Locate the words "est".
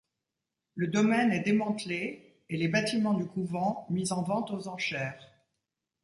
1.31-1.41